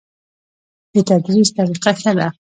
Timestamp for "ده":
2.17-2.27